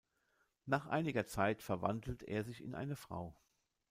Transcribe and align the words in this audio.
Nach 0.65 0.87
einiger 0.87 1.27
Zeit 1.27 1.61
verwandelt 1.61 2.23
er 2.23 2.43
sich 2.43 2.63
in 2.63 2.73
eine 2.73 2.95
Frau. 2.95 3.35